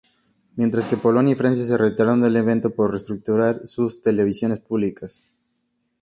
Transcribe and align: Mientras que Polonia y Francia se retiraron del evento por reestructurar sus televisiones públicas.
Mientras 0.55 0.87
que 0.87 0.97
Polonia 0.97 1.33
y 1.33 1.35
Francia 1.35 1.63
se 1.63 1.77
retiraron 1.77 2.21
del 2.23 2.35
evento 2.35 2.71
por 2.71 2.89
reestructurar 2.89 3.67
sus 3.67 4.01
televisiones 4.01 4.59
públicas. 4.59 5.27